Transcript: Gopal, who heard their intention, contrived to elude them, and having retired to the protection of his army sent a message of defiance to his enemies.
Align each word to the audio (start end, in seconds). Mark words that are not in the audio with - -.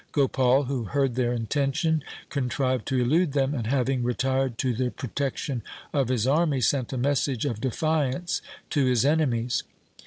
Gopal, 0.13 0.63
who 0.63 0.85
heard 0.85 1.13
their 1.13 1.31
intention, 1.31 2.03
contrived 2.29 2.87
to 2.87 2.97
elude 2.99 3.33
them, 3.33 3.53
and 3.53 3.67
having 3.67 4.01
retired 4.01 4.57
to 4.57 4.73
the 4.73 4.89
protection 4.89 5.61
of 5.93 6.07
his 6.07 6.25
army 6.25 6.59
sent 6.59 6.91
a 6.91 6.97
message 6.97 7.45
of 7.45 7.61
defiance 7.61 8.41
to 8.71 8.85
his 8.87 9.05
enemies. 9.05 9.61